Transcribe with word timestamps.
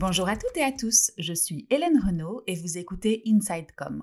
Bonjour 0.00 0.30
à 0.30 0.36
toutes 0.38 0.56
et 0.56 0.62
à 0.62 0.72
tous, 0.72 1.10
je 1.18 1.34
suis 1.34 1.66
Hélène 1.68 2.00
Renaud 2.02 2.42
et 2.46 2.54
vous 2.54 2.78
écoutez 2.78 3.22
InsideCom. 3.26 4.02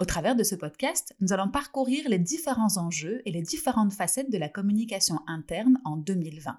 Au 0.00 0.06
travers 0.06 0.34
de 0.34 0.42
ce 0.42 0.54
podcast, 0.54 1.14
nous 1.20 1.34
allons 1.34 1.50
parcourir 1.50 2.08
les 2.08 2.18
différents 2.18 2.78
enjeux 2.78 3.20
et 3.26 3.32
les 3.32 3.42
différentes 3.42 3.92
facettes 3.92 4.32
de 4.32 4.38
la 4.38 4.48
communication 4.48 5.18
interne 5.26 5.78
en 5.84 5.98
2020. 5.98 6.58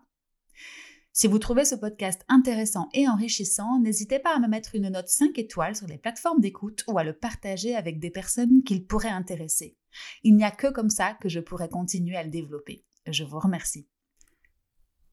Si 1.12 1.26
vous 1.26 1.40
trouvez 1.40 1.66
ce 1.66 1.74
podcast 1.74 2.24
intéressant 2.30 2.88
et 2.94 3.10
enrichissant, 3.10 3.80
n'hésitez 3.80 4.20
pas 4.20 4.36
à 4.36 4.40
me 4.40 4.48
mettre 4.48 4.76
une 4.76 4.90
note 4.90 5.08
5 5.08 5.36
étoiles 5.40 5.76
sur 5.76 5.88
les 5.88 5.98
plateformes 5.98 6.40
d'écoute 6.40 6.84
ou 6.88 7.00
à 7.00 7.04
le 7.04 7.14
partager 7.14 7.76
avec 7.76 8.00
des 8.00 8.12
personnes 8.12 8.62
qu'il 8.62 8.86
pourrait 8.86 9.10
intéresser. 9.10 9.76
Il 10.22 10.36
n'y 10.36 10.44
a 10.44 10.52
que 10.52 10.72
comme 10.72 10.92
ça 10.92 11.16
que 11.16 11.30
je 11.30 11.40
pourrai 11.40 11.68
continuer 11.68 12.16
à 12.16 12.24
le 12.24 12.30
développer. 12.30 12.86
Je 13.08 13.24
vous 13.24 13.40
remercie. 13.40 13.90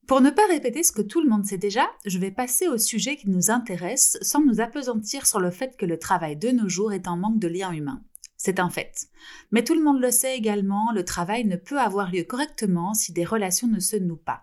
Pour 0.07 0.21
ne 0.21 0.29
pas 0.29 0.47
répéter 0.51 0.83
ce 0.83 0.93
que 0.93 1.01
tout 1.01 1.23
le 1.23 1.31
monde 1.31 1.47
sait 1.47 1.57
déjà, 1.57 1.91
je 2.05 2.19
vais 2.19 2.31
passer 2.31 2.69
au 2.69 2.77
sujet 2.77 3.17
qui 3.17 3.31
nous 3.31 3.51
intéresse 3.51 4.19
sans 4.21 4.45
nous 4.45 4.61
apesantir 4.61 5.27
sur 5.27 5.41
le 5.41 5.51
fait 5.51 5.79
que 5.79 5.87
le 5.87 5.99
travail 5.99 6.37
de 6.37 6.51
nos 6.51 6.69
jours 6.69 6.93
est 6.93 7.09
en 7.09 7.17
manque 7.17 7.39
de 7.39 7.49
liens 7.49 7.73
humains. 7.73 8.03
C'est 8.37 8.61
un 8.61 8.69
fait. 8.69 9.09
Mais 9.51 9.65
tout 9.65 9.75
le 9.75 9.83
monde 9.83 10.03
le 10.03 10.11
sait 10.11 10.37
également, 10.37 10.93
le 10.93 11.07
travail 11.07 11.47
ne 11.47 11.57
peut 11.57 11.81
avoir 11.81 12.13
lieu 12.13 12.25
correctement 12.25 12.93
si 12.93 13.13
des 13.15 13.25
relations 13.25 13.67
ne 13.67 13.81
se 13.81 13.97
nouent 13.97 14.17
pas. 14.17 14.43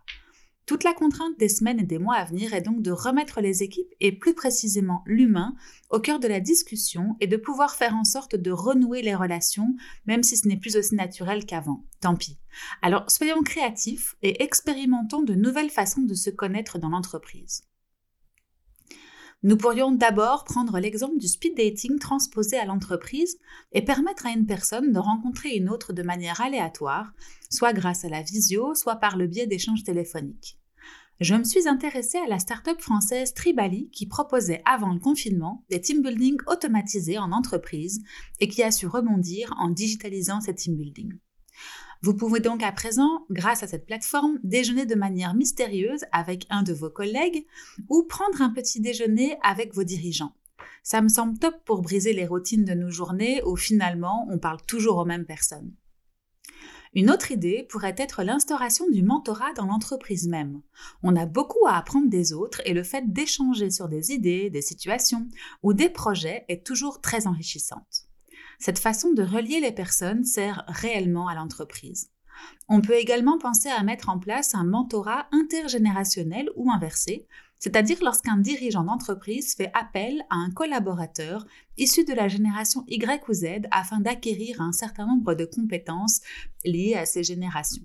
Toute 0.72 0.86
la 0.86 0.94
contrainte 0.94 1.38
des 1.38 1.50
semaines 1.50 1.82
et 1.82 1.86
des 1.86 2.00
mois 2.00 2.16
à 2.16 2.24
venir 2.24 2.54
est 2.54 2.62
donc 2.62 2.82
de 2.82 2.92
remettre 2.92 3.42
les 3.42 3.62
équipes 3.62 3.94
et 4.00 4.14
plus 4.14 4.34
précisément 4.34 5.04
l'humain 5.06 5.54
au 5.90 6.00
cœur 6.00 6.18
de 6.18 6.30
la 6.30 6.40
discussion 6.40 7.18
et 7.20 7.28
de 7.28 7.36
pouvoir 7.36 7.76
faire 7.76 7.94
en 7.94 8.06
sorte 8.06 8.38
de 8.38 8.52
renouer 8.52 9.02
les 9.02 9.14
relations, 9.14 9.76
même 10.06 10.24
si 10.24 10.38
ce 10.38 10.48
n'est 10.48 10.56
plus 10.56 10.78
aussi 10.78 10.96
naturel 10.96 11.46
qu'avant. 11.46 11.84
Tant 12.00 12.16
pis. 12.16 12.40
Alors 12.82 13.04
soyons 13.12 13.44
créatifs 13.44 14.16
et 14.22 14.44
expérimentons 14.44 15.24
de 15.24 15.34
nouvelles 15.34 15.70
façons 15.70 16.04
de 16.04 16.14
se 16.14 16.30
connaître 16.30 16.80
dans 16.80 16.88
l'entreprise. 16.88 17.64
Nous 19.44 19.58
pourrions 19.58 19.92
d'abord 19.92 20.46
prendre 20.46 20.80
l'exemple 20.80 21.18
du 21.18 21.28
speed 21.28 21.58
dating 21.58 22.00
transposé 22.00 22.58
à 22.58 22.64
l'entreprise 22.64 23.38
et 23.74 23.84
permettre 23.84 24.26
à 24.26 24.30
une 24.30 24.46
personne 24.46 24.94
de 24.94 25.00
rencontrer 25.00 25.50
une 25.50 25.70
autre 25.70 25.92
de 25.92 26.02
manière 26.02 26.40
aléatoire, 26.40 27.12
soit 27.50 27.74
grâce 27.74 28.06
à 28.06 28.10
la 28.10 28.22
visio, 28.22 28.74
soit 28.74 28.96
par 28.96 29.18
le 29.18 29.28
biais 29.28 29.48
d'échanges 29.48 29.84
téléphoniques. 29.84 30.61
Je 31.22 31.36
me 31.36 31.44
suis 31.44 31.68
intéressée 31.68 32.18
à 32.18 32.28
la 32.28 32.40
start-up 32.40 32.82
française 32.82 33.36
Tribali 33.36 33.92
qui 33.92 34.08
proposait 34.08 34.64
avant 34.66 34.92
le 34.92 35.00
confinement 35.00 35.64
des 35.70 35.80
team 35.80 36.02
building 36.02 36.36
automatisés 36.48 37.20
en 37.20 37.32
entreprise 37.32 38.02
et 38.40 38.48
qui 38.48 38.64
a 38.64 38.72
su 38.72 38.88
rebondir 38.88 39.54
en 39.60 39.70
digitalisant 39.70 40.42
ces 40.42 40.56
team 40.56 40.76
building. 40.76 41.14
Vous 42.02 42.16
pouvez 42.16 42.40
donc 42.40 42.64
à 42.64 42.72
présent, 42.72 43.28
grâce 43.30 43.62
à 43.62 43.68
cette 43.68 43.86
plateforme, 43.86 44.40
déjeuner 44.44 44.88
de 44.88 44.96
manière 44.96 45.36
mystérieuse 45.36 46.06
avec 46.12 46.48
un 46.50 46.64
de 46.64 46.74
vos 46.74 46.90
collègues 46.90 47.46
ou 47.88 48.02
prendre 48.02 48.42
un 48.42 48.50
petit 48.50 48.82
déjeuner 48.82 49.38
avec 49.44 49.76
vos 49.76 49.84
dirigeants. 49.84 50.34
Ça 50.82 51.04
me 51.04 51.08
semble 51.08 51.38
top 51.38 51.54
pour 51.66 51.84
briser 51.84 52.14
les 52.14 52.26
routines 52.26 52.66
de 52.66 52.74
nos 52.74 52.90
journées 52.90 53.44
où 53.46 53.56
finalement 53.56 54.28
on 54.32 54.40
parle 54.40 54.66
toujours 54.66 54.98
aux 54.98 55.06
mêmes 55.06 55.28
personnes. 55.28 55.72
Une 56.94 57.10
autre 57.10 57.32
idée 57.32 57.66
pourrait 57.70 57.96
être 57.98 58.22
l'instauration 58.22 58.90
du 58.90 59.02
mentorat 59.02 59.54
dans 59.54 59.66
l'entreprise 59.66 60.28
même. 60.28 60.62
On 61.04 61.16
a 61.16 61.26
beaucoup 61.26 61.66
à 61.66 61.78
apprendre 61.78 62.10
des 62.10 62.34
autres 62.34 62.62
et 62.66 62.74
le 62.74 62.84
fait 62.84 63.14
d'échanger 63.14 63.70
sur 63.70 63.88
des 63.88 64.12
idées, 64.12 64.50
des 64.50 64.62
situations 64.62 65.28
ou 65.64 65.74
des 65.74 65.90
projets 65.90 66.44
est 66.50 66.66
toujours 66.66 67.00
très 67.00 67.28
enrichissante. 67.28 68.08
Cette 68.60 68.80
façon 68.80 69.14
de 69.14 69.24
relier 69.24 69.62
les 69.62 69.72
personnes 69.72 70.26
sert 70.26 70.66
réellement 70.68 71.30
à 71.30 71.36
l'entreprise. 71.36 72.12
On 72.70 72.82
peut 72.82 72.96
également 72.96 73.38
penser 73.38 73.70
à 73.70 73.84
mettre 73.84 74.10
en 74.10 74.20
place 74.20 74.56
un 74.56 74.64
mentorat 74.64 75.28
intergénérationnel 75.32 76.50
ou 76.56 76.72
inversé, 76.72 77.28
c'est-à-dire 77.60 77.98
lorsqu'un 78.02 78.38
dirigeant 78.38 78.84
d'entreprise 78.84 79.56
fait 79.56 79.72
appel 79.74 80.24
à 80.30 80.36
un 80.36 80.50
collaborateur 80.50 81.46
issu 81.78 82.04
de 82.04 82.14
la 82.14 82.28
génération 82.28 82.84
Y 82.88 83.24
ou 83.30 83.34
Z 83.34 83.68
afin 83.70 84.00
d'acquérir 84.00 84.62
un 84.62 84.72
certain 84.72 85.06
nombre 85.06 85.36
de 85.36 85.46
compétences 85.46 86.22
liées 86.66 86.96
à 86.96 87.06
ces 87.06 87.24
générations. 87.24 87.84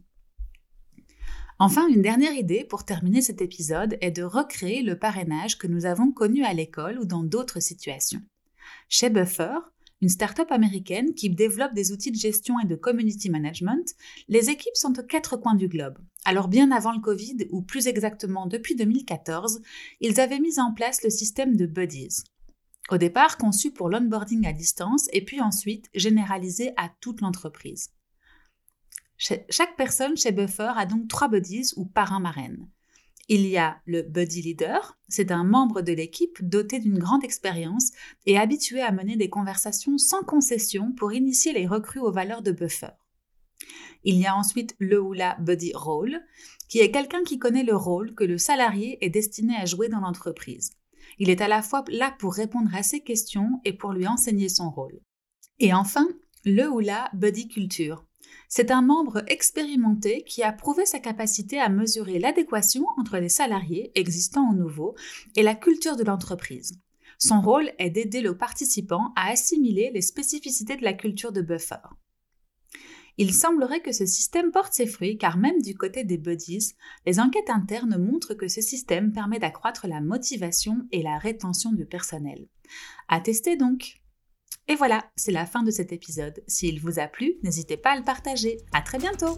Enfin, 1.58 1.88
une 1.88 2.02
dernière 2.02 2.34
idée 2.34 2.64
pour 2.64 2.84
terminer 2.84 3.22
cet 3.22 3.40
épisode 3.40 3.96
est 4.00 4.10
de 4.10 4.22
recréer 4.22 4.82
le 4.82 4.98
parrainage 4.98 5.58
que 5.58 5.66
nous 5.66 5.86
avons 5.86 6.12
connu 6.12 6.44
à 6.44 6.52
l'école 6.52 6.98
ou 6.98 7.04
dans 7.04 7.22
d'autres 7.22 7.60
situations. 7.60 8.20
Chez 8.88 9.08
Buffer, 9.08 9.58
une 10.02 10.08
start-up 10.08 10.50
américaine 10.50 11.14
qui 11.14 11.30
développe 11.30 11.74
des 11.74 11.92
outils 11.92 12.10
de 12.10 12.16
gestion 12.16 12.60
et 12.60 12.66
de 12.66 12.76
community 12.76 13.30
management, 13.30 13.94
les 14.28 14.50
équipes 14.50 14.76
sont 14.76 14.98
aux 14.98 15.02
quatre 15.02 15.36
coins 15.36 15.54
du 15.54 15.68
globe. 15.68 15.98
Alors 16.24 16.48
bien 16.48 16.70
avant 16.70 16.92
le 16.92 17.00
Covid, 17.00 17.46
ou 17.50 17.62
plus 17.62 17.86
exactement 17.86 18.46
depuis 18.46 18.76
2014, 18.76 19.62
ils 20.00 20.20
avaient 20.20 20.40
mis 20.40 20.60
en 20.60 20.72
place 20.74 21.02
le 21.02 21.10
système 21.10 21.56
de 21.56 21.66
Buddies. 21.66 22.24
Au 22.90 22.98
départ 22.98 23.36
conçu 23.36 23.72
pour 23.72 23.88
l'onboarding 23.88 24.46
à 24.46 24.52
distance 24.52 25.08
et 25.12 25.24
puis 25.24 25.40
ensuite 25.40 25.88
généralisé 25.94 26.72
à 26.76 26.90
toute 27.00 27.20
l'entreprise. 27.20 27.90
Chaque 29.18 29.76
personne 29.76 30.16
chez 30.16 30.30
Buffer 30.30 30.72
a 30.76 30.84
donc 30.84 31.08
trois 31.08 31.28
buddies 31.28 31.72
ou 31.76 31.86
parrains 31.86 32.20
marraines. 32.20 32.68
Il 33.28 33.44
y 33.46 33.56
a 33.56 33.80
le 33.86 34.02
buddy 34.02 34.40
leader, 34.40 34.96
c'est 35.08 35.32
un 35.32 35.42
membre 35.42 35.82
de 35.82 35.92
l'équipe 35.92 36.38
doté 36.40 36.78
d'une 36.78 36.98
grande 36.98 37.24
expérience 37.24 37.90
et 38.24 38.38
habitué 38.38 38.80
à 38.80 38.92
mener 38.92 39.16
des 39.16 39.28
conversations 39.28 39.98
sans 39.98 40.22
concession 40.22 40.92
pour 40.92 41.12
initier 41.12 41.52
les 41.52 41.66
recrues 41.66 41.98
aux 41.98 42.12
valeurs 42.12 42.42
de 42.42 42.52
buffer. 42.52 42.94
Il 44.04 44.16
y 44.16 44.26
a 44.26 44.36
ensuite 44.36 44.76
le 44.78 45.02
ou 45.02 45.12
la 45.12 45.36
buddy 45.40 45.72
role, 45.74 46.20
qui 46.68 46.78
est 46.78 46.92
quelqu'un 46.92 47.24
qui 47.24 47.40
connaît 47.40 47.64
le 47.64 47.74
rôle 47.74 48.14
que 48.14 48.22
le 48.22 48.38
salarié 48.38 49.04
est 49.04 49.10
destiné 49.10 49.56
à 49.56 49.64
jouer 49.64 49.88
dans 49.88 50.00
l'entreprise. 50.00 50.70
Il 51.18 51.28
est 51.28 51.40
à 51.40 51.48
la 51.48 51.62
fois 51.62 51.84
là 51.88 52.14
pour 52.20 52.32
répondre 52.32 52.72
à 52.76 52.84
ses 52.84 53.00
questions 53.00 53.60
et 53.64 53.72
pour 53.72 53.92
lui 53.92 54.06
enseigner 54.06 54.48
son 54.48 54.70
rôle. 54.70 55.00
Et 55.58 55.74
enfin, 55.74 56.06
le 56.44 56.70
ou 56.70 56.78
la 56.78 57.10
buddy 57.12 57.48
culture, 57.48 58.05
c'est 58.48 58.70
un 58.70 58.82
membre 58.82 59.22
expérimenté 59.26 60.22
qui 60.24 60.42
a 60.42 60.52
prouvé 60.52 60.86
sa 60.86 61.00
capacité 61.00 61.58
à 61.58 61.68
mesurer 61.68 62.18
l'adéquation 62.18 62.86
entre 62.96 63.18
les 63.18 63.28
salariés 63.28 63.92
existants 63.94 64.50
ou 64.50 64.54
nouveaux 64.54 64.94
et 65.34 65.42
la 65.42 65.54
culture 65.54 65.96
de 65.96 66.04
l'entreprise. 66.04 66.80
Son 67.18 67.40
rôle 67.40 67.70
est 67.78 67.90
d'aider 67.90 68.20
le 68.20 68.36
participant 68.36 69.12
à 69.16 69.30
assimiler 69.30 69.90
les 69.92 70.02
spécificités 70.02 70.76
de 70.76 70.84
la 70.84 70.92
culture 70.92 71.32
de 71.32 71.40
Buffer. 71.40 71.76
Il 73.18 73.32
semblerait 73.32 73.80
que 73.80 73.92
ce 73.92 74.04
système 74.04 74.52
porte 74.52 74.74
ses 74.74 74.86
fruits 74.86 75.16
car 75.16 75.38
même 75.38 75.62
du 75.62 75.74
côté 75.74 76.04
des 76.04 76.18
buddies, 76.18 76.74
les 77.06 77.18
enquêtes 77.18 77.48
internes 77.48 77.96
montrent 77.96 78.34
que 78.34 78.48
ce 78.48 78.60
système 78.60 79.12
permet 79.12 79.38
d'accroître 79.38 79.86
la 79.86 80.02
motivation 80.02 80.86
et 80.92 81.02
la 81.02 81.16
rétention 81.16 81.72
du 81.72 81.86
personnel. 81.86 82.46
À 83.08 83.20
tester 83.20 83.56
donc! 83.56 84.02
Et 84.68 84.74
voilà, 84.74 85.04
c'est 85.14 85.32
la 85.32 85.46
fin 85.46 85.62
de 85.62 85.70
cet 85.70 85.92
épisode. 85.92 86.42
S'il 86.48 86.80
vous 86.80 86.98
a 86.98 87.06
plu, 87.06 87.36
n'hésitez 87.44 87.76
pas 87.76 87.92
à 87.92 87.96
le 87.96 88.04
partager. 88.04 88.58
À 88.72 88.82
très 88.82 88.98
bientôt! 88.98 89.36